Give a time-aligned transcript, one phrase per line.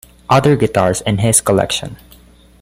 [0.31, 1.95] Other guitars in his collection.